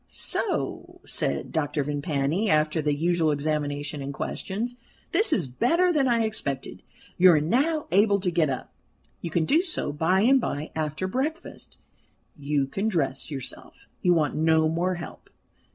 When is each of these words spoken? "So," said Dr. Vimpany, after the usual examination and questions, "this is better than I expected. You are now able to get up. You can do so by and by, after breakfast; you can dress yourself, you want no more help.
"So," 0.07 0.99
said 1.05 1.51
Dr. 1.51 1.83
Vimpany, 1.83 2.49
after 2.49 2.81
the 2.81 2.95
usual 2.95 3.29
examination 3.29 4.01
and 4.01 4.11
questions, 4.11 4.77
"this 5.11 5.31
is 5.31 5.45
better 5.45 5.93
than 5.93 6.07
I 6.07 6.23
expected. 6.23 6.81
You 7.19 7.33
are 7.33 7.39
now 7.39 7.85
able 7.91 8.19
to 8.21 8.31
get 8.31 8.49
up. 8.49 8.73
You 9.21 9.29
can 9.29 9.45
do 9.45 9.61
so 9.61 9.93
by 9.93 10.21
and 10.21 10.41
by, 10.41 10.71
after 10.75 11.07
breakfast; 11.07 11.77
you 12.35 12.65
can 12.65 12.87
dress 12.87 13.29
yourself, 13.29 13.85
you 14.01 14.15
want 14.15 14.33
no 14.35 14.67
more 14.67 14.95
help. 14.95 15.29